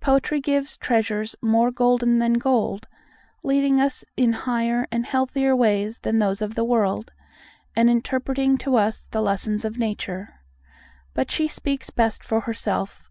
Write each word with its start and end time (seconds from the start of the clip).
Poetry 0.00 0.40
gives 0.40 0.76
treasures 0.76 1.36
"more 1.40 1.70
golden 1.70 2.18
than 2.18 2.32
gold," 2.32 2.88
leading 3.44 3.80
us 3.80 4.04
in 4.16 4.32
higher 4.32 4.88
and 4.90 5.06
healthier 5.06 5.54
ways 5.54 6.00
than 6.00 6.18
those 6.18 6.42
of 6.42 6.56
the 6.56 6.64
world, 6.64 7.12
and 7.76 7.88
interpreting 7.88 8.58
to 8.58 8.74
us 8.74 9.04
the 9.12 9.22
lessons 9.22 9.64
of 9.64 9.78
Nature. 9.78 10.40
But 11.14 11.30
she 11.30 11.46
speaks 11.46 11.90
best 11.90 12.24
for 12.24 12.40
herself. 12.40 13.08